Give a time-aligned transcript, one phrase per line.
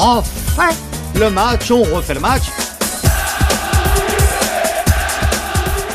[0.00, 0.74] refait
[1.14, 2.44] le match, on refait le match.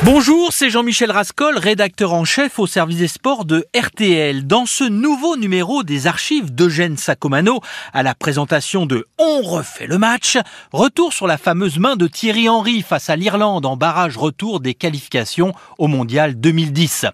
[0.06, 4.46] Bonjour, c'est Jean-Michel Rascol, rédacteur en chef au service des sports de RTL.
[4.46, 7.60] Dans ce nouveau numéro des archives d'Eugène Sacomano,
[7.92, 10.38] à la présentation de On refait le match,
[10.72, 14.76] retour sur la fameuse main de Thierry Henry face à l'Irlande en barrage retour des
[14.76, 17.08] qualifications au Mondial 2010.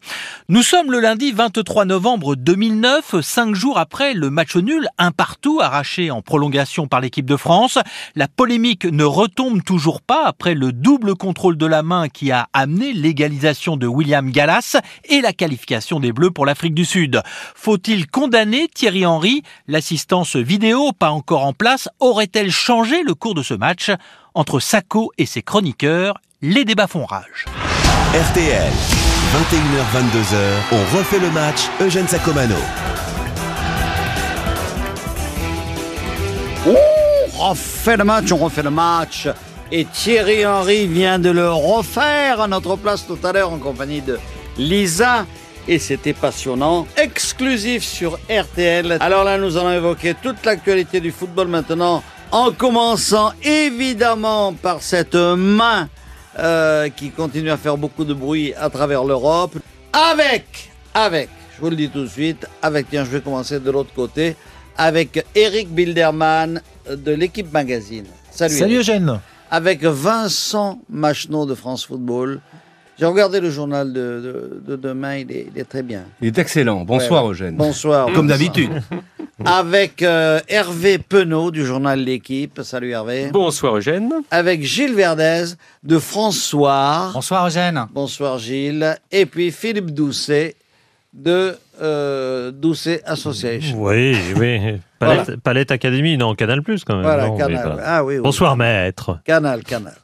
[0.50, 5.62] Nous sommes le lundi 23 novembre 2009, cinq jours après le match nul, un partout
[5.62, 7.80] arraché en prolongation par l'équipe de France.
[8.16, 12.50] La polémique ne retombe toujours pas après le double contrôle de la main qui a
[12.52, 17.22] amené l'égalisation de William Gallas et la qualification des Bleus pour l'Afrique du Sud.
[17.56, 19.44] Faut-il condamner Thierry Henry?
[19.68, 23.92] L'assistance vidéo, pas encore en place, aurait-elle changé le cours de ce match?
[24.34, 27.46] Entre Sacco et ses chroniqueurs, les débats font rage.
[28.14, 28.72] RTL,
[29.34, 30.38] 21h-22h,
[30.74, 32.56] on refait le match Eugène Sacomano.
[36.66, 39.28] On refait le match, on refait le match.
[39.74, 44.02] Et Thierry Henry vient de le refaire à notre place tout à l'heure en compagnie
[44.02, 44.20] de
[44.58, 45.26] Lisa.
[45.66, 48.98] Et c'était passionnant, exclusif sur RTL.
[49.00, 55.16] Alors là, nous allons évoquer toute l'actualité du football maintenant, en commençant évidemment par cette
[55.16, 55.88] main
[56.38, 59.56] euh, qui continue à faire beaucoup de bruit à travers l'Europe.
[59.94, 63.72] Avec, avec, je vous le dis tout de suite, avec, tiens, je vais commencer de
[63.72, 64.36] l'autre côté,
[64.78, 68.08] avec Eric Bilderman de l'équipe magazine.
[68.32, 69.22] Salut, Salut Eugène
[69.52, 72.40] avec Vincent Macheneau de France Football.
[72.98, 76.04] J'ai regardé le journal de, de, demain, il est, très bien.
[76.22, 76.82] Il est excellent.
[76.86, 77.56] Bonsoir Eugène.
[77.56, 78.12] Bonsoir.
[78.14, 78.72] Comme d'habitude.
[79.46, 82.62] Avec euh, Hervé Penaud du journal L'équipe.
[82.64, 83.30] Salut Hervé.
[83.32, 84.14] Bonsoir Eugène.
[84.30, 85.46] Avec Gilles Verdez
[85.84, 87.10] de François.
[87.14, 87.88] Bonsoir Eugène.
[87.92, 88.96] Bonsoir Gilles.
[89.12, 90.56] Et puis Philippe Doucet
[91.14, 93.82] de euh, Doucet Association.
[93.82, 94.80] Oui, oui.
[95.44, 97.04] Palette, Académie, non, Canal Plus quand même.
[97.04, 97.82] Voilà, Canal.
[97.84, 99.20] Ah, oui, Bonsoir maître.
[99.26, 99.96] Canal, Canal.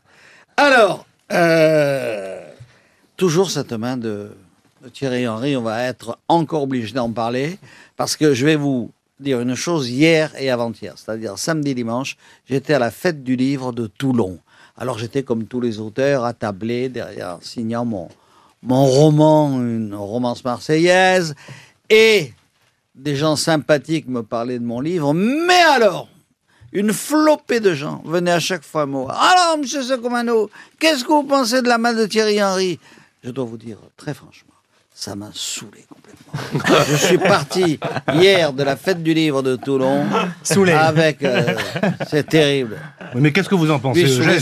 [0.58, 2.42] Alors, euh,
[3.16, 4.32] toujours cette main de,
[4.94, 7.58] Thierry Henry, on va être encore obligé d'en parler
[7.96, 12.74] parce que je vais vous dire une chose hier et avant-hier, c'est-à-dire samedi, dimanche, j'étais
[12.74, 14.40] à la fête du livre de Toulon.
[14.78, 18.10] Alors j'étais comme tous les auteurs attablé derrière, signant mon,
[18.68, 21.36] mon roman, une romance marseillaise,
[21.90, 22.34] et
[22.96, 26.10] des gens sympathiques me parlaient de mon livre, mais alors,
[26.74, 29.18] une flopée de gens venaient à chaque fois me voir.
[29.22, 32.78] Alors, monsieur Sacomano, qu'est-ce que vous pensez de la main de Thierry Henry?
[33.24, 34.54] Je dois vous dire, très franchement,
[34.94, 36.84] ça m'a saoulé complètement.
[36.90, 37.80] Je suis parti
[38.14, 40.06] hier de la fête du livre de Toulon.
[40.44, 40.74] Saoulé.
[40.74, 41.24] Avec.
[41.24, 41.56] Euh,
[42.10, 42.78] c'est terrible.
[43.16, 44.42] mais qu'est-ce que vous en pensez, Eugène?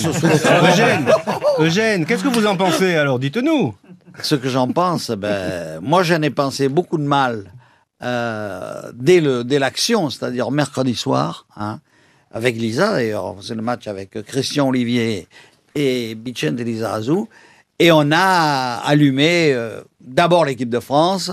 [0.63, 1.11] Eugène,
[1.59, 3.19] Eugène qu'est-ce que vous en pensez alors?
[3.19, 3.75] Dites-nous.
[4.21, 7.51] Ce que j'en pense, ben, moi j'en ai pensé beaucoup de mal
[8.03, 11.79] euh, dès l'action, c'est-à-dire mercredi soir, hein,
[12.31, 15.27] avec Lisa d'ailleurs, faisait le match avec Christian Olivier
[15.75, 17.25] et Vicente Lizarazu,
[17.79, 21.31] et on a allumé euh, d'abord l'équipe de France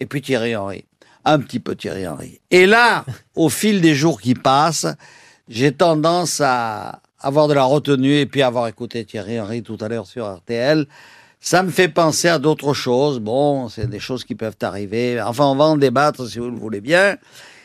[0.00, 0.84] et puis Thierry Henry,
[1.24, 2.40] un petit peu Thierry Henry.
[2.50, 4.86] Et là, au fil des jours qui passent,
[5.48, 9.88] j'ai tendance à avoir de la retenue et puis avoir écouté Thierry Henry tout à
[9.88, 10.86] l'heure sur RTL.
[11.46, 13.20] Ça me fait penser à d'autres choses.
[13.20, 15.20] Bon, c'est des choses qui peuvent arriver.
[15.20, 17.18] Enfin, on va en débattre si vous le voulez bien.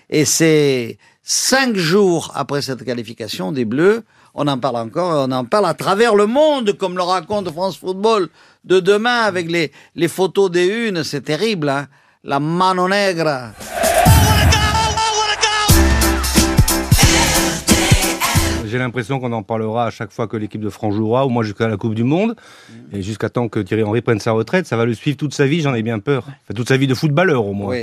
[0.10, 4.04] Et c'est cinq jours après cette qualification des Bleus,
[4.36, 7.78] on en parle encore, on en parle à travers le monde, comme le raconte France
[7.78, 8.28] Football
[8.66, 11.06] de demain avec les, les photos des unes.
[11.06, 11.88] C'est terrible, hein
[12.26, 13.54] La mano negra.
[18.70, 21.44] J'ai l'impression qu'on en parlera à chaque fois que l'équipe de France jouera, au moins
[21.44, 22.36] jusqu'à la Coupe du Monde.
[22.70, 22.98] Mm.
[22.98, 25.46] Et jusqu'à temps que Thierry Henry prenne sa retraite, ça va le suivre toute sa
[25.46, 26.24] vie, j'en ai bien peur.
[26.28, 27.76] Enfin, toute sa vie de footballeur, au moins.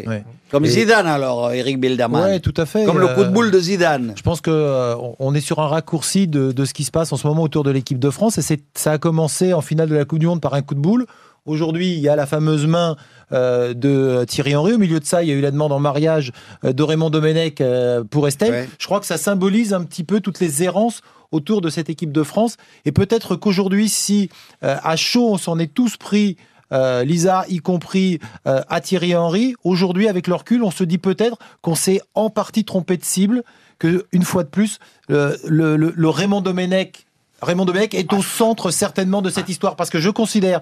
[0.50, 2.30] Comme Zidane, alors, Eric Bilderman.
[2.32, 2.84] Oui, tout à fait.
[2.84, 4.12] Comme le coup de boule de Zidane.
[4.16, 7.12] Je pense qu'on euh, on est sur un raccourci de, de, ce qui se passe
[7.12, 8.38] en ce moment autour de l'équipe de France.
[8.38, 10.80] Et ça a commencé en finale de la Coupe du Monde par un coup de
[10.80, 11.06] boule.
[11.46, 12.96] Aujourd'hui, il y a la fameuse main
[13.32, 14.72] euh, de Thierry Henry.
[14.72, 16.32] Au milieu de ça, il y a eu la demande en mariage
[16.64, 18.68] euh, de Raymond Domenech euh, pour Estelle.
[18.78, 22.10] Je crois que ça symbolise un petit peu toutes les errances autour de cette équipe
[22.10, 22.56] de France.
[22.84, 24.30] Et peut-être qu'aujourd'hui, si
[24.62, 26.36] à chaud, on s'en est tous pris
[26.70, 29.54] Lisa, y compris à Thierry Henry.
[29.64, 33.42] Aujourd'hui, avec le recul, on se dit peut-être qu'on s'est en partie trompé de cible,
[33.80, 34.78] que une fois de plus,
[35.08, 37.05] le, le Raymond Domenech
[37.46, 40.60] Raymond Domenech est au centre certainement de cette histoire parce que je considère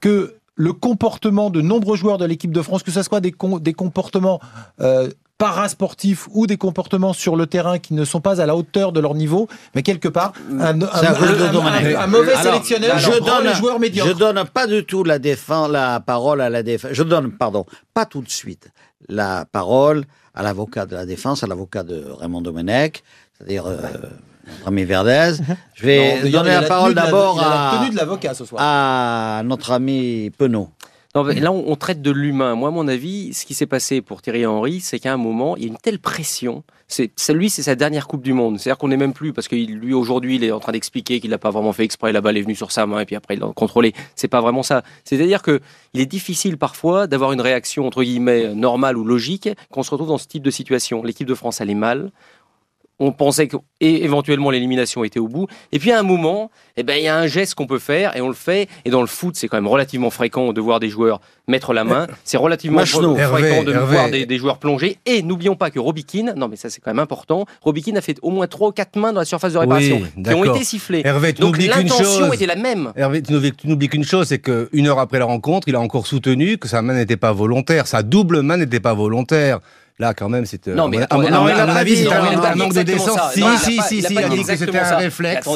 [0.00, 3.72] que le comportement de nombreux joueurs de l'équipe de France, que ce soit des, des
[3.74, 4.40] comportements
[4.80, 8.92] euh, parasportifs ou des comportements sur le terrain qui ne sont pas à la hauteur
[8.92, 10.72] de leur niveau, mais quelque part, un,
[12.06, 14.08] mauvais sélectionneur je donne, les joueurs médiocres.
[14.08, 16.92] Je donne pas du tout la, défense, la parole à la défense.
[16.94, 18.68] Je donne, pardon, pas tout de suite
[19.08, 20.04] la parole
[20.34, 23.02] à l'avocat de la défense, à l'avocat de Raymond Domenech.
[23.36, 23.76] c'est-à-dire euh,
[24.64, 25.34] ami Verdez.
[25.74, 28.60] Je vais Non, donner la, parole d'abord à, tenue de l'avocat ce soir.
[28.62, 30.68] à notre ami Penaud.
[31.14, 32.54] Non, mais là, on, on traite de l'humain.
[32.56, 35.56] Moi, à mon avis, ce qui s'est passé pour Thierry Henry, c'est qu'à un moment,
[35.56, 36.62] il y a une telle pression.
[36.88, 38.60] C'est, lui, c'est sa dernière Coupe du Monde.
[38.60, 41.30] C'est-à-dire qu'on n'est même plus, parce que lui, aujourd'hui, il est en train d'expliquer qu'il
[41.30, 42.12] n'a pas vraiment fait exprès.
[42.12, 43.94] La balle est venue sur sa main et puis après, il l'a contrôlé.
[44.14, 44.82] C'est pas vraiment ça.
[45.04, 45.60] C'est-à-dire que
[45.94, 49.90] il est difficile parfois d'avoir une réaction, entre guillemets, normale ou logique quand on se
[49.90, 51.02] retrouve dans ce type de situation.
[51.02, 52.12] L'équipe de France allait mal.
[52.98, 55.46] On pensait que éventuellement l'élimination était au bout.
[55.72, 58.16] Et puis à un moment, eh ben il y a un geste qu'on peut faire
[58.16, 58.68] et on le fait.
[58.86, 61.84] Et dans le foot, c'est quand même relativement fréquent de voir des joueurs mettre la
[61.84, 62.06] main.
[62.24, 63.14] C'est relativement Machno.
[63.14, 63.94] fréquent Hervé, de Hervé.
[63.94, 64.96] voir des, des joueurs plonger.
[65.04, 68.16] Et n'oublions pas que Robikin, non mais ça c'est quand même important, Robikin a fait
[68.22, 70.64] au moins trois ou quatre mains dans la surface de réparation Oui, qui ont été
[70.64, 71.02] sifflées.
[71.04, 72.92] Hervé, tu Donc l'intention était la même.
[72.96, 73.32] Hervé, tu
[73.68, 76.80] n'oublies qu'une chose, c'est qu'une heure après la rencontre, il a encore soutenu que sa
[76.82, 79.60] main n'était pas volontaire, sa double main n'était pas volontaire.
[79.98, 80.68] Là, quand même, c'est.
[80.68, 83.18] euh, Non, mais à mon- avis, c'est un, manque de décence.
[83.32, 84.96] Si, Non, il a si, si, il a si, il a dit que c'était un
[84.96, 85.48] réflexe.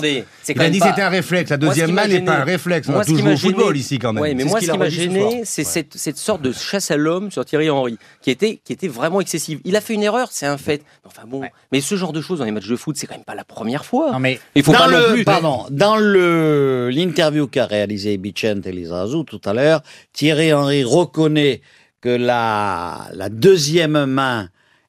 [0.48, 1.50] Il a dit que c'était un réflexe.
[1.50, 2.88] La deuxième m'a main n'est pas un réflexe.
[2.88, 4.22] On Moi, a toujours au football ici, quand même.
[4.22, 7.30] Ouais, mais C'est moi, ce qui m'a gêné, c'est cette, sorte de chasse à l'homme
[7.30, 9.60] sur Thierry Henry, qui était, vraiment excessive.
[9.64, 10.82] Il a fait une erreur, c'est un fait.
[11.04, 13.24] Enfin bon, mais ce genre de choses dans les matchs de foot, c'est quand même
[13.24, 14.12] pas la première fois.
[14.12, 15.24] Non, mais Il faut dans pas le, non plus.
[15.24, 19.82] Pardon, dans l'interview qu'a réalisé Bicente Lizarazu tout à l'heure,
[20.14, 21.60] Thierry Henry reconnaît
[22.00, 24.48] que la, la deuxième main,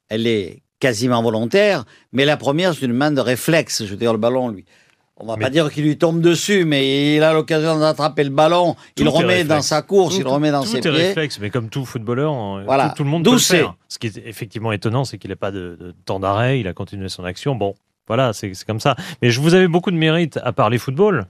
[0.09, 3.83] elle est quasiment volontaire, mais la première, c'est une main de réflexe.
[3.85, 4.65] Je veux dire, le ballon, lui.
[5.17, 8.31] On va Mais- pas dire qu'il lui tombe dessus, mais il a l'occasion d'attraper le
[8.31, 10.77] ballon, il Tout est remet dans sa course, il Tout- le remet dans tout ses
[10.77, 10.89] est pieds.
[10.89, 12.33] réflexe, mais comme tout footballeur,
[12.65, 12.89] Voilà.
[12.89, 13.75] tout, tout le monde peut le faire.
[13.87, 16.73] Ce qui est effectivement étonnant, c'est qu'il n'a pas de, de temps d'arrêt, il a
[16.73, 17.53] continué son action.
[17.55, 17.75] Bon,
[18.07, 18.95] voilà, c'est c'est comme ça.
[19.21, 21.27] Mais je vous avais beaucoup de mérite à parler football.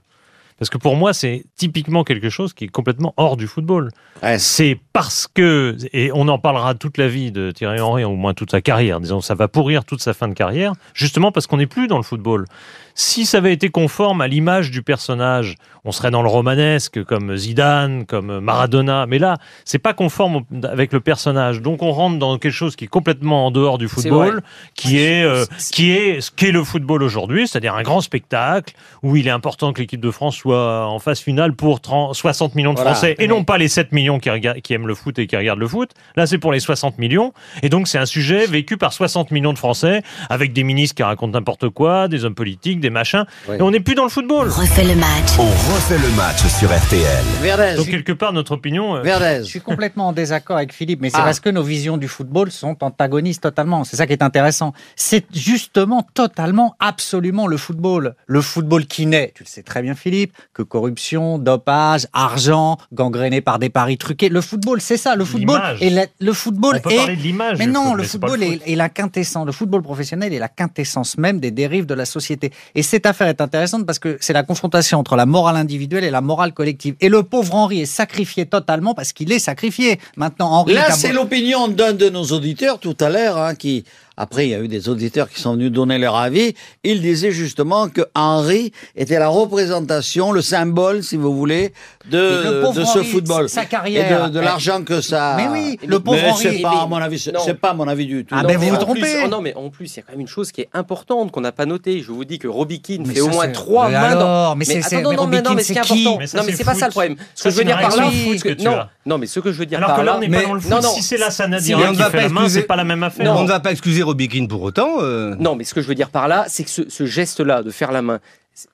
[0.62, 3.90] Parce que pour moi, c'est typiquement quelque chose qui est complètement hors du football.
[4.22, 8.14] Ouais, C'est parce que, et on en parlera toute la vie de Thierry Henry, au
[8.14, 11.48] moins toute sa carrière, disons, ça va pourrir toute sa fin de carrière, justement parce
[11.48, 12.44] qu'on n'est plus dans le football.
[12.94, 15.54] Si ça avait été conforme à l'image du personnage,
[15.84, 20.92] on serait dans le romanesque, comme Zidane, comme Maradona, mais là, c'est pas conforme avec
[20.92, 21.60] le personnage.
[21.62, 24.42] Donc on rentre dans quelque chose qui est complètement en dehors du football,
[24.74, 29.16] qui est, euh, qui est ce qu'est le football aujourd'hui, c'est-à-dire un grand spectacle où
[29.16, 32.72] il est important que l'équipe de France soit en phase finale pour 30 60 millions
[32.74, 32.92] de Voilà.
[32.92, 35.36] Français et non pas les 7 millions qui, regardent- qui aiment le foot et qui
[35.36, 35.90] regardent le foot.
[36.16, 37.32] Là, c'est pour les 60 millions.
[37.62, 41.02] Et donc, c'est un sujet vécu par 60 millions de Français avec des ministres qui
[41.02, 43.24] racontent n'importe quoi, des hommes politiques, des machins.
[43.48, 43.56] Oui.
[43.58, 44.48] Et on n'est plus dans le football.
[44.48, 45.38] refait le match.
[45.38, 45.44] On
[45.74, 47.24] refait le match sur RTL.
[47.40, 48.96] Verdez, Donc, quelque part, notre opinion.
[48.96, 49.38] euh, Verdez.
[49.38, 51.22] je suis complètement en désaccord avec Philippe, mais c'est Ah.
[51.24, 53.84] parce que nos visions du football sont antagonistes totalement.
[53.84, 54.74] C'est ça qui est intéressant.
[54.96, 58.14] C'est justement totalement, absolument le football.
[58.26, 63.40] Le football qui naît, tu le sais très bien Philippe, que corruption, dopage, argent, gangréné
[63.40, 64.28] par des paris truqués.
[64.28, 65.14] Le football, c'est ça.
[65.16, 67.58] Le football et la- le football on peut est parler de l'image.
[67.58, 68.62] Mais non, le football le est, foot.
[68.66, 69.46] est la quintessence.
[69.46, 72.52] Le football professionnel est la quintessence même des dérives de la société.
[72.74, 76.10] Et cette affaire est intéressante parce que c'est la confrontation entre la morale individuelle et
[76.10, 76.94] la morale collective.
[77.00, 80.00] Et le pauvre Henri est sacrifié totalement parce qu'il est sacrifié.
[80.16, 80.74] Maintenant, Henri.
[80.74, 83.84] Là, c'est l'opinion d'un de nos auditeurs tout à l'heure, hein, qui,
[84.16, 86.54] après, il y a eu des auditeurs qui sont venus donner leur avis.
[86.84, 91.72] Il disait justement que Henri était la représentation, le symbole, si vous voulez, Et
[92.10, 93.48] le de, de ce Henri, football.
[93.48, 94.28] sa Et carrière.
[94.28, 95.34] de, de l'argent que ça.
[95.36, 96.42] Mais oui, le pauvre Mais Henri.
[96.42, 98.34] c'est pas, mais- à mon avis, c'est pas mon avis du tout.
[98.36, 99.00] Ah, Non, ben vous mais vous en trompez.
[99.00, 100.68] plus- oh non, mais en plus, il y a quand même une chose qui est
[100.74, 102.02] importante qu'on n'a pas notée.
[102.02, 104.64] Je vous dis que Robikin Mais fait au moins trois mais mains dans- alors, mais
[104.64, 106.18] c'est- mais non, non, mais non, mais ce qui est c'est qui important.
[106.18, 107.16] Mais ça, non, mais c'est pas ça le problème.
[107.34, 108.10] Ce que je veux dire par là,
[108.58, 110.28] non, non, mais ce que je veux dire Alors par que là, là, on n'est
[110.28, 110.82] mais- pas dans le foot.
[110.94, 112.84] si c'est là, ça si, Nadia on ne qui fait la main, c'est pas la
[112.84, 113.24] même affaire.
[113.24, 113.38] Non.
[113.40, 114.96] On ne va pas excuser Robikin pour autant.
[115.00, 115.34] euh.
[115.38, 117.70] Non, mais ce que je veux dire par là, c'est que ce, ce geste-là de
[117.70, 118.20] faire la main,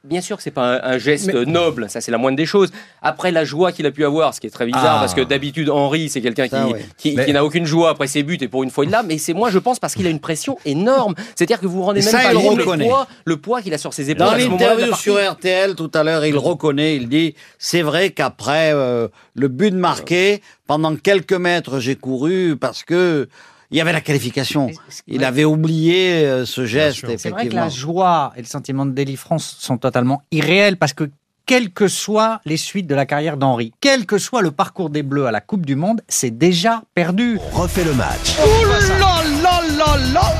[0.03, 2.71] bien sûr que c'est pas un, un geste noble, ça c'est la moindre des choses.
[3.01, 4.99] Après la joie qu'il a pu avoir, ce qui est très bizarre, Ah.
[4.99, 6.57] parce que d'habitude Henri c'est quelqu'un qui,
[6.97, 9.05] qui, Mais- qui n'a aucune joie après ses buts et pour une fois il l'a,
[9.05, 11.15] mais c'est moi je pense parce qu'il a une pression énorme.
[11.37, 13.79] C'est-à-dire que vous vous rendez même ça, pas compte le poids, le poids qu'il a
[13.79, 14.27] sur ses épaules.
[14.27, 19.07] Dans l'interview sur RTL tout à l'heure, il reconnaît, il dit c'est vrai qu'après euh,
[19.37, 23.29] le but marqué, pendant quelques mètres, j'ai couru parce que
[23.71, 24.71] il y avait la qualification.
[25.07, 27.05] Il avait oublié euh, ce geste.
[27.19, 31.11] C'est vrai que la joie et le sentiment de délivrance sont totalement irréels parce que
[31.47, 35.03] quelles que soient les suites de la carrière d'Henri, quel que soit le parcours des
[35.03, 37.39] Bleus à la Coupe du Monde, c'est déjà perdu.
[37.55, 38.37] On refait le match.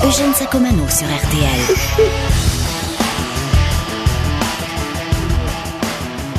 [0.05, 2.29] Eugène Sacomano sur RTL.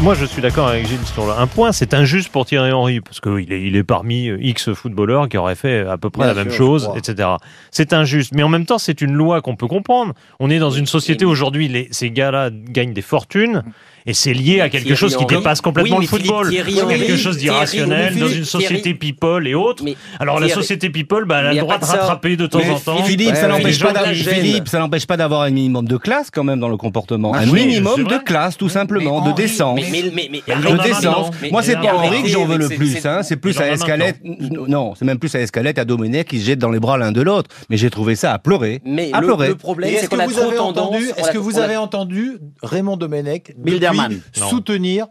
[0.01, 1.73] Moi, je suis d'accord avec Gilles sur un point.
[1.73, 5.37] C'est injuste pour Thierry Henry parce qu'il est, il est parmi euh, X footballeurs qui
[5.37, 7.27] auraient fait à peu près Bien la même sûr, chose, etc.
[7.69, 10.13] C'est injuste, mais en même temps, c'est une loi qu'on peut comprendre.
[10.39, 13.63] On est dans une société aujourd'hui, les, ces gars-là gagnent des fortunes
[14.09, 16.49] et c'est lié à quelque chose qui dépasse complètement le football.
[16.49, 19.83] Thierry, quelque chose d'irrationnel dans une société people et autres.
[20.19, 23.03] Alors la société people, bah, elle a le droit de rattraper de temps en temps.
[23.03, 27.33] Philippe, ça n'empêche pas d'avoir un minimum de classe quand même dans le comportement.
[27.35, 29.79] Ah, un minimum de classe, tout simplement, de décence.
[29.79, 31.29] De décence.
[31.51, 32.97] Moi, c'est pas Henri que j'en veux le plus.
[32.99, 33.21] C'est hein.
[33.39, 34.17] plus à Escalette.
[34.23, 37.11] Non, c'est même plus à Escalette, à Domenech qui se jettent dans les bras l'un
[37.11, 37.51] de l'autre.
[37.69, 38.81] Mais j'ai trouvé ça à pleurer.
[38.83, 39.49] Mais à pleurer.
[39.49, 40.95] Le problème, c'est qu'on a trop tendance.
[41.15, 43.98] Est-ce que vous avez entendu Raymond Domenech Bilderman
[44.33, 45.07] Soutenir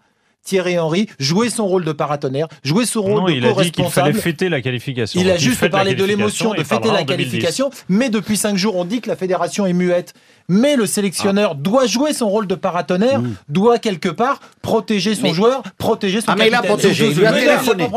[0.48, 3.44] Thierry Henry, jouer son rôle de paratonnerre, jouer son rôle non, de il.
[3.44, 5.20] A dit qu'il fallait fêter la qualification.
[5.20, 8.86] Il a juste parlé de l'émotion, de fêter la qualification, mais depuis cinq jours, on
[8.86, 10.14] dit que la fédération est muette.
[10.50, 11.58] Mais le sélectionneur ah.
[11.58, 13.34] doit jouer son rôle de paratonnerre, hmm.
[13.50, 17.26] doit quelque part protéger son joueur, protéger son ah, mais il a protégé, il lui
[17.26, 17.88] a téléphoné.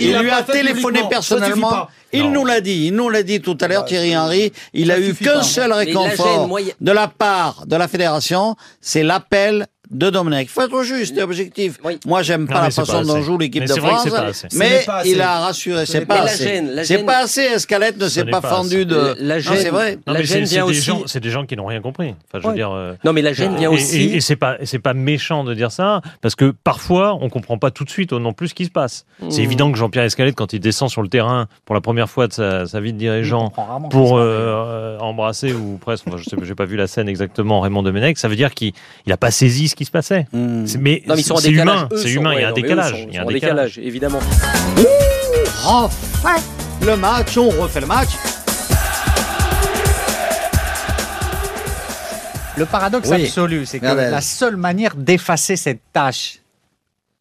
[0.00, 1.00] Il lui a téléphoné.
[1.10, 1.88] personnellement.
[2.14, 4.52] Il nous l'a dit, nous l'a dit tout à l'heure, bah, Thierry Henry.
[4.72, 6.48] Il a eu qu'un seul réconfort
[6.80, 10.48] de la part de la fédération, c'est l'appel de Domenech.
[10.48, 11.78] Il faut être juste et objectif.
[11.84, 11.98] Oui.
[12.06, 14.08] Moi, j'aime pas la façon dont joue l'équipe de France,
[14.54, 15.86] mais il a rassuré.
[15.86, 16.62] C'est pas assez.
[16.84, 17.42] C'est pas assez.
[17.42, 19.14] Escalette ne s'est pas fendu de.
[19.20, 19.98] La gêne, c'est vrai.
[20.06, 20.90] La gêne vient aussi.
[21.06, 22.14] C'est des gens qui n'ont rien compris.
[22.54, 22.70] Dire.
[22.70, 24.14] Euh, non, mais la gêne vient aussi.
[24.14, 27.84] Et c'est pas, pas méchant de dire ça, parce que parfois, on comprend pas tout
[27.84, 29.04] de suite non plus ce qui se passe.
[29.28, 29.44] C'est hmm.
[29.44, 32.32] évident que Jean-Pierre Escalette, quand il descend sur le terrain pour la première fois de
[32.32, 33.52] sa, vie de dirigeant,
[33.90, 37.82] pour euh, euh, embrasser ou presque, je sais, j'ai pas vu la scène exactement, Raymond
[37.82, 38.72] Domenech, ça veut dire qu'il
[39.10, 40.26] a pas saisi ce qui se passait.
[40.32, 43.06] Mais c'est humain, c'est humain, il y a un décalage.
[43.08, 44.20] Il y a un décalage, évidemment.
[46.82, 48.10] Le match, on refait le match.
[52.56, 56.38] Le paradoxe absolu, c'est que la seule manière d'effacer cette tâche,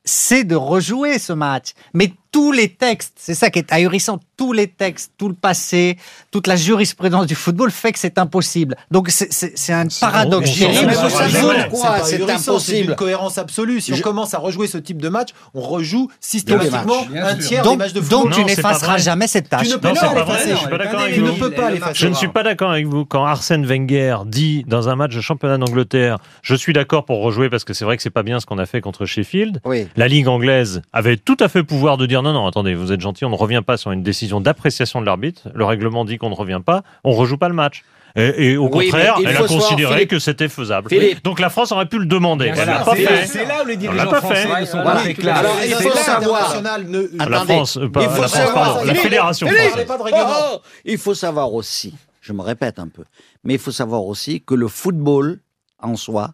[0.06, 1.74] c'est de rejouer ce match.
[1.94, 5.98] Mais tous les textes, c'est ça qui est ahurissant, tous les textes, tout le passé,
[6.32, 8.76] toute la jurisprudence du football fait que c'est impossible.
[8.92, 10.52] Donc c'est un paradoxe.
[10.52, 12.90] C'est impossible.
[12.90, 13.80] une cohérence absolue.
[13.80, 17.78] Si on commence à rejouer ce type de match, on rejoue systématiquement un tiers donc,
[17.78, 18.24] des matchs de football.
[18.24, 19.70] Donc tu n'effaceras jamais cette tâche.
[19.70, 21.94] Tu ne peux pas, pas l'effacer.
[21.94, 25.22] Je ne suis pas d'accord avec vous quand Arsène Wenger dit dans un match de
[25.22, 28.42] championnat d'Angleterre, je suis d'accord pour rejouer parce que c'est vrai que c'est pas bien
[28.42, 29.62] ce qu'on a fait contre Sheffield.
[29.96, 33.02] La Ligue anglaise avait tout à fait pouvoir de dire non, non, attendez, vous êtes
[33.02, 35.44] gentil, on ne revient pas sur une décision d'appréciation de l'arbitre.
[35.54, 37.84] Le règlement dit qu'on ne revient pas, on rejoue pas le match.
[38.18, 40.90] Et, au contraire, elle a considéré que c'était faisable.
[41.24, 42.52] Donc la France aurait pu le demander.
[42.56, 43.26] Elle l'a pas fait.
[43.26, 43.76] C'est là où les
[44.66, 44.80] sont.
[44.80, 46.62] Alors, il faut savoir.
[47.14, 49.86] La France, euh, il faut la, pardon, la fédération française.
[49.86, 50.62] Pas de oh, oh.
[50.86, 53.04] il faut savoir aussi, je me répète un peu,
[53.44, 55.40] mais il faut savoir aussi que le football
[55.82, 56.32] en soi,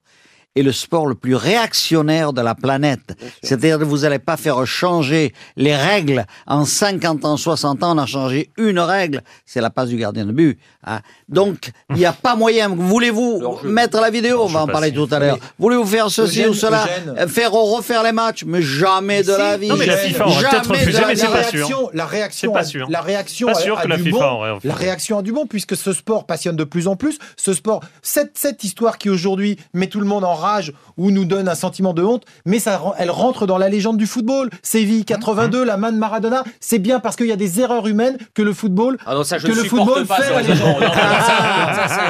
[0.56, 3.18] est le sport le plus réactionnaire de la planète.
[3.42, 6.26] C'est-à-dire que vous n'allez pas faire changer les règles.
[6.46, 10.26] En 50 ans, 60 ans, on a changé une règle, c'est la passe du gardien
[10.26, 10.60] de but.
[10.86, 11.00] Hein.
[11.30, 12.68] Donc, il n'y a pas moyen.
[12.70, 14.42] Voulez-vous mettre la vidéo?
[14.44, 15.38] On va en parler tout à l'heure.
[15.58, 16.86] Voulez-vous faire ceci ou cela?
[17.28, 19.70] Faire refaire les matchs Mais jamais de la vie.
[19.70, 21.90] Non, mais la FIFA aurait peut-être refusé, mais c'est pas sûr.
[21.94, 22.90] La réaction, pas sûr.
[22.90, 23.24] la pas
[23.56, 26.64] sûr que la Dumont, FIFA aurait la réaction à Dumont, puisque ce sport passionne de
[26.64, 27.20] plus en plus.
[27.38, 31.26] Ce sport, cette, cette histoire qui aujourd'hui met tout le monde en enrage ou nous
[31.26, 34.50] donne un sentiment de honte, mais ça, elle rentre dans la légende du football.
[34.64, 35.66] Séville mmh, 82, mmh.
[35.66, 38.54] la main de Maradona, c'est bien parce qu'il y a des erreurs humaines que le
[38.54, 40.80] football, ah non, ça, je que le football pas fait la légende.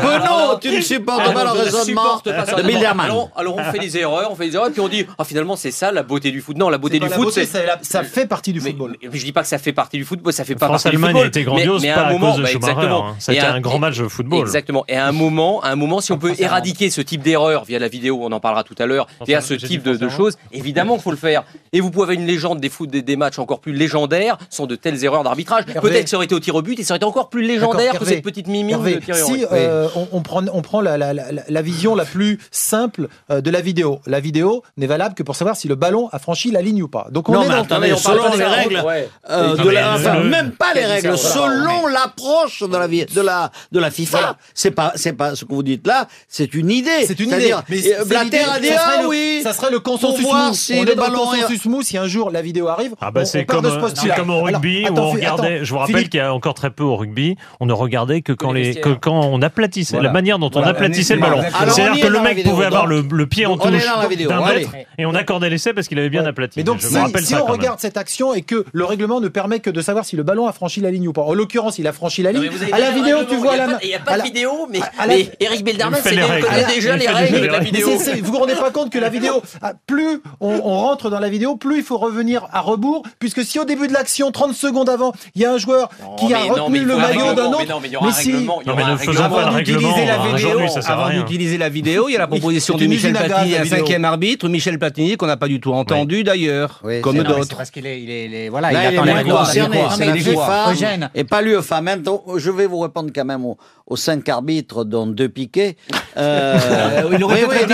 [0.02, 3.06] Benoît, tu ne supportes pas le raisonnement de Bilderman.
[3.06, 5.24] Alors, alors, on fait des erreurs, on fait des erreurs, et puis on dit, ah,
[5.24, 6.58] finalement c'est ça la beauté du foot.
[6.58, 8.98] Non, la beauté du foot, ça, euh, fait partie du football.
[9.02, 10.98] Mais, je dis pas que ça fait partie du football, ça fait pas partie du
[10.98, 11.24] football.
[11.24, 13.08] a été grandiose, mais, à, à, moment, de bah, Exactement.
[13.08, 13.16] Hein.
[13.20, 14.42] C'était un, un, grand match de football.
[14.42, 14.86] Exactement.
[14.88, 17.66] Et à un moment, à un moment, si on ah, peut éradiquer ce type d'erreur
[17.66, 20.38] via la vidéo on en parlera tout à l'heure, et à ce type de, choses,
[20.52, 21.44] évidemment qu'il faut le faire.
[21.74, 24.68] Et vous pouvez avoir une légende des, foot, des, des matchs encore plus légendaires sans
[24.68, 25.66] de telles erreurs d'arbitrage.
[25.66, 27.44] Peut-être que ça aurait été au tir au but et ça aurait été encore plus
[27.44, 29.00] légendaire que cette petite mimine Hervé.
[29.14, 34.00] Si euh, on, prend, on prend la, vision la plus simple euh, de la vidéo,
[34.06, 36.88] la vidéo n'est valable que pour savoir si le ballon a franchi la ligne ou
[36.88, 37.08] pas.
[37.12, 40.86] Donc on non, est mais dans attendez, on selon euh, les règles, même pas les
[40.86, 45.46] règles, selon l'approche de la, de la, de la FIFA, c'est pas, c'est pas ce
[45.46, 47.06] que vous dites là, c'est une idée.
[47.06, 47.56] C'est une idée
[48.12, 49.42] la Terre a oui.
[49.44, 50.54] Ça serait le consensus mou.
[50.54, 52.96] Si on le est dans le consensus mou si un jour la vidéo arrive.
[53.02, 53.66] Ah bah euh, c'est comme,
[54.16, 55.64] comme au rugby où on regardait.
[55.64, 58.34] Je vous rappelle qu'il y a encore très peu au rugby, on ne regardait que
[58.34, 60.10] quand les, que quand on aplatissait voilà.
[60.10, 61.42] la manière dont on aplatissait le ballon.
[61.70, 63.84] C'est-à-dire que le mec pouvait avoir le pied en touche
[64.98, 66.60] et on accordait l'essai parce qu'il avait bien aplati.
[66.60, 69.82] Mais donc si on regarde cette action et que le règlement ne permet que de
[69.82, 71.22] savoir si le ballon a franchi la ligne ou pas.
[71.22, 72.50] En l'occurrence, il a franchi la ligne.
[72.72, 73.68] À la vidéo, tu vois la.
[73.68, 73.78] main.
[73.84, 74.80] Il n'y a pas de vidéo, mais
[75.40, 76.16] Eric Bilderman, c'est
[76.74, 79.42] déjà les règles de la vidéo vous ne vous rendez pas compte que la vidéo,
[79.62, 83.60] ah, plus on, rentre dans la vidéo, plus il faut revenir à rebours, puisque si
[83.60, 86.80] au début de l'action, 30 secondes avant, il y a un joueur qui a retenu
[86.80, 88.48] le maillot d'un autre, mais, si,
[89.28, 93.66] avant d'utiliser la vidéo, la vidéo, il y a la proposition de Michel Platini, un
[93.66, 97.56] cinquième arbitre, Michel Platini qu'on n'a pas du tout entendu d'ailleurs, comme d'autres.
[97.56, 99.48] Parce qu'il est, voilà, il attend les droits.
[101.16, 101.82] Et pas l'UEFA.
[101.82, 103.58] Maintenant, je vais vous répondre quand même aux,
[103.96, 105.76] cinq arbitres dont deux piquets.
[106.18, 107.04] Euh...
[107.10, 107.28] oui, oui, non,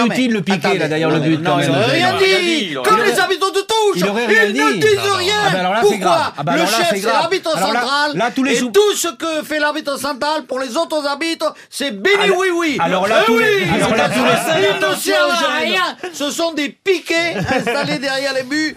[0.08, 1.76] mais, le piqué, attendez, là, d'ailleurs, le but, Non, il même.
[1.76, 2.76] aurait rien dit.
[2.84, 3.98] Comme les arbitres de touche.
[3.98, 4.80] Ils ne dit.
[4.80, 5.34] disent rien.
[5.48, 6.34] Ah, bah, Pourquoi.
[6.38, 8.34] Ah, bah, Le chef, c'est l'arbitre central.
[8.50, 12.48] et tout ce que fait l'arbitre central pour les autres arbitres, c'est béni Alors- oui
[12.56, 12.78] oui.
[12.82, 15.96] alors là, Eh tous les- Ils ne servent à rien.
[16.14, 18.76] Ce sont des piquets installés derrière les buts.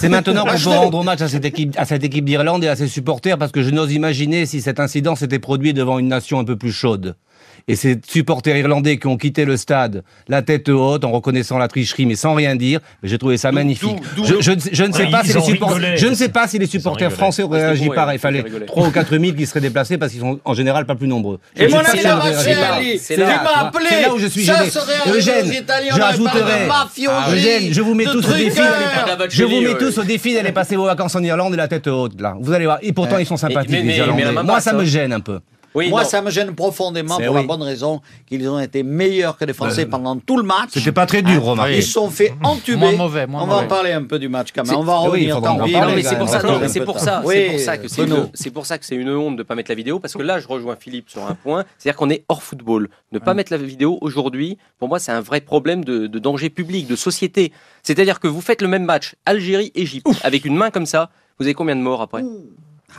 [0.00, 2.74] C'est maintenant qu'on peut rendre hommage à cette équipe, à cette équipe d'Irlande et à
[2.74, 6.38] ses supporters parce que je n'ose imaginer si cet incident s'était produit devant une nation
[6.38, 7.16] un peu plus chaude.
[7.70, 11.68] Et ces supporters irlandais qui ont quitté le stade, la tête haute, en reconnaissant la
[11.68, 13.96] tricherie, mais sans rien dire, j'ai trouvé ça magnifique.
[14.16, 15.96] Je, je ne sais- je pas si les supporters, rigolé.
[15.96, 17.16] je ne sais pas si les supporters rigolé.
[17.16, 18.16] français auraient réagi bon, pareil.
[18.16, 18.66] Il fallait c'était rigolé.
[18.66, 21.38] 3 ou 4 000 qui seraient déplacés parce qu'ils sont en général pas plus nombreux.
[21.56, 22.14] Je Et mon ami m'a tu vois.
[22.16, 22.98] appelé.
[22.98, 24.70] C'est là où je suis Ça gêné.
[25.16, 25.64] Eugène,
[26.68, 28.60] mafiosi, Ah, Eugène, je vous mets tous au défi
[29.30, 31.86] Je vous mets tous au défi d'aller passer vos vacances en Irlande et la tête
[31.86, 32.36] haute, là.
[32.40, 32.78] Vous allez voir.
[32.82, 34.42] Et pourtant, ils sont sympathiques, les Irlandais.
[34.44, 35.40] Moi, ça me gêne un peu.
[35.74, 36.08] Oui, Moi, non.
[36.08, 37.34] ça me gêne profondément pour oui.
[37.34, 40.70] la bonne raison qu'ils ont été meilleurs que les Français pendant tout le match.
[40.72, 41.76] C'était pas très dur, remarquez.
[41.76, 42.78] Ils se sont fait entuber.
[42.78, 44.76] Moins mauvais, moins on va en parler un peu du match quand même.
[44.76, 45.40] On va en oui, revenir.
[45.40, 47.60] tant en mais quand c'est pour ça, c'est pour ça, c'est Oui, pour
[48.66, 50.76] ça que c'est une, honte de pas mettre la vidéo parce que là je rejoins
[50.76, 52.88] Philippe sur un point, c'est-à-dire qu'on est hors football.
[53.12, 56.50] Ne pas mettre la vidéo aujourd'hui, pour moi c'est un vrai problème de, de danger
[56.50, 57.52] public, de société.
[57.82, 61.54] C'est-à-dire que vous faites le même match Algérie-Égypte avec une main comme ça, vous avez
[61.54, 62.22] combien de morts après?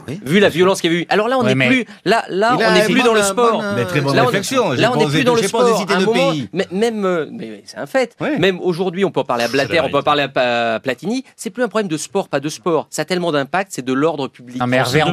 [0.08, 0.20] Oui.
[0.26, 1.06] Vu la violence qu'il y a eu.
[1.10, 3.60] Alors là on n'est plus là là on n'est plus dans le sport.
[3.62, 4.32] bonne, Mais très bonne Là, on-
[4.76, 5.86] Là, on n'est plus dans le sport.
[5.90, 6.50] À un moment, pays.
[6.54, 8.16] mais- même, euh, mais c'est un fait.
[8.20, 8.38] Ouais.
[8.40, 10.80] Même aujourd'hui, on peut en parler à Blatter, la on peut en parler à Pa-
[10.82, 11.24] Platini.
[11.36, 12.88] C'est plus un problème de sport, pas de sport.
[12.90, 14.58] Ça a tellement d'impact, c'est de l'ordre public.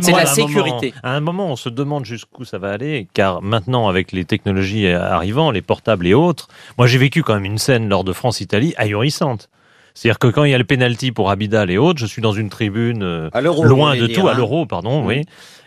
[0.03, 0.95] C'est la à sécurité.
[1.03, 4.89] à un moment, on se demande jusqu'où ça va aller, car maintenant, avec les technologies
[4.89, 8.75] arrivant, les portables et autres, moi j'ai vécu quand même une scène lors de France-Italie
[8.77, 9.49] ahurissante.
[9.99, 12.31] C'est-à-dire que quand il y a le penalty pour Abidal et autres, je suis dans
[12.31, 14.37] une tribune euh, À loin de tout, à hein.
[14.37, 15.23] l'euro, pardon, oui.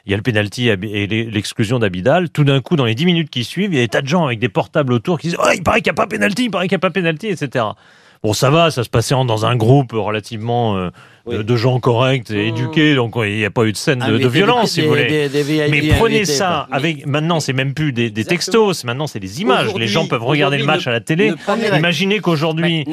[0.06, 2.30] Il y a le penalty et l'e- l'exclusion d'Abidal.
[2.30, 4.08] Tout d'un coup, dans les 10 minutes qui suivent, il y a des tas de
[4.08, 6.46] gens avec des portables autour qui disent oh, il paraît qu'il n'y a pas penalty,
[6.46, 7.66] il paraît qu'il n'y a pas penalty, etc.
[8.24, 10.92] Bon, ça va, ça se passait dans un groupe relativement euh,
[11.26, 11.44] Oui.
[11.44, 12.56] de, gens corrects et Mmh.
[12.56, 14.88] éduqués, donc il n'y a pas eu de scène de, de violence, des- si vous
[14.90, 15.08] voulez.
[15.08, 16.78] des- des VIP Mais prenez ça quoi.
[16.78, 17.06] avec.
[17.06, 19.74] Maintenant, c'est même plus des, textos, maintenant c'est des images.
[19.76, 21.34] Les gens peuvent regarder le match ne- à la télé.
[21.78, 22.86] Imaginez qu'aujourd'hui,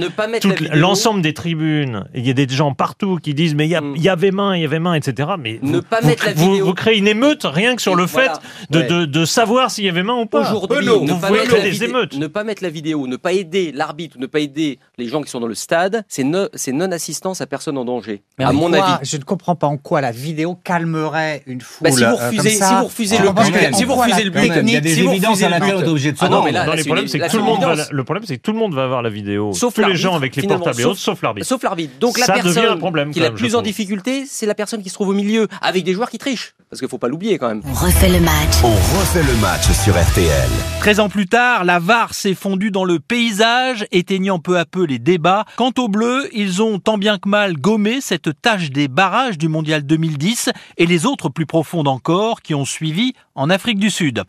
[0.75, 3.97] l'ensemble des tribunes, il y a des gens partout qui disent mais il y, Mm.
[3.97, 5.31] y avait main, il y avait main, etc.
[5.38, 6.67] Mais Ne vous, pas vous, mettre la vous- vidéo.
[6.67, 8.35] vous créez une émeute rien que sur le Voilà.
[8.35, 8.87] fait de, Ouais.
[8.87, 10.41] de- de savoir s'il y avait main ou pas.
[10.41, 12.17] Aujourd'hui, ne vous pas pouvez mettre créer la des vidéo- émeutes.
[12.19, 15.31] ne pas mettre la vidéo, ne pas aider l'arbitre, ne pas aider les gens qui
[15.31, 18.17] sont dans le stade, c'est c'est non-assistance à personne en danger.
[18.38, 19.09] Mais à mon quoi- avis.
[19.11, 21.88] je ne comprends pas en quoi la vidéo calmerait une foule.
[21.88, 22.68] Bah, si vous euh, refusez, comme ça.
[22.68, 24.94] si vous refusez le but, si vous refusez la le but, il y a des
[24.94, 25.85] si vous évidences à le laquelle on but.
[25.85, 26.46] est obligé de se Ah non, rendre.
[26.46, 28.04] mais là, Non, là, les c'est problèmes, une- c'est que tout le monde va, le
[28.04, 29.52] problème, c'est que tout le monde va voir la vidéo.
[29.54, 31.46] Sauf Tous les gens avec les portables et sauf- autres, sauf l'arbitre.
[31.48, 31.94] Sauf l'arbitre.
[31.98, 34.54] Donc la Ça devient personne un problème, qui est la plus en difficulté, c'est la
[34.54, 36.54] personne qui se trouve au milieu, avec des joueurs qui trichent.
[36.70, 37.62] Parce qu'il faut pas l'oublier quand même.
[37.66, 38.62] On refait le match.
[38.62, 40.48] On refait le match sur RTL.
[40.81, 44.85] 13 ans plus tard, la VAR s'est fondue dans le paysage, éteignant peu à peu
[44.85, 45.46] les débats.
[45.57, 49.49] Quant aux Bleus, ils ont tant bien que mal gommé cette tâche des barrages du
[49.49, 54.23] Mondial 2010 et les autres plus profondes encore qui ont suivi en Afrique du Sud.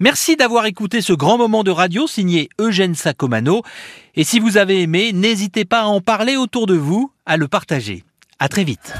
[0.00, 3.62] Merci d'avoir écouté ce grand moment de radio signé Eugène Sacomano.
[4.16, 7.46] Et si vous avez aimé, n'hésitez pas à en parler autour de vous, à le
[7.46, 8.02] partager.
[8.40, 8.94] À très vite.